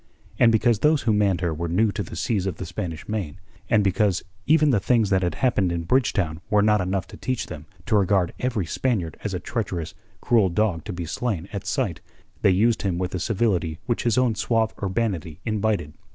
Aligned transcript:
And 0.39 0.51
because 0.51 0.79
those 0.79 1.03
who 1.03 1.13
manned 1.13 1.41
her 1.41 1.53
were 1.53 1.67
new 1.67 1.91
to 1.91 2.01
the 2.01 2.15
seas 2.15 2.47
of 2.47 2.57
the 2.57 2.65
Spanish 2.65 3.07
Main, 3.07 3.39
and 3.69 3.83
because 3.83 4.23
even 4.47 4.71
the 4.71 4.79
things 4.79 5.11
that 5.11 5.21
had 5.21 5.35
happened 5.35 5.71
in 5.71 5.83
Bridgetown 5.83 6.41
were 6.49 6.63
not 6.63 6.81
enough 6.81 7.05
to 7.09 7.17
teach 7.17 7.45
them 7.45 7.67
to 7.85 7.95
regard 7.95 8.33
every 8.39 8.65
Spaniard 8.65 9.15
as 9.23 9.35
a 9.35 9.39
treacherous, 9.39 9.93
cruel 10.19 10.49
dog 10.49 10.85
to 10.85 10.91
be 10.91 11.05
slain 11.05 11.47
at 11.53 11.67
sight, 11.67 12.01
they 12.41 12.49
used 12.49 12.81
him 12.81 12.97
with 12.97 13.11
the 13.11 13.19
civility 13.19 13.77
which 13.85 14.01
his 14.01 14.17
own 14.17 14.33
suave 14.33 14.73
urbanity 14.81 15.39
invited. 15.45 15.93